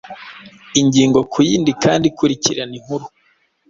[0.79, 3.05] ingingo ku yindi kandi ikurikiranainkuru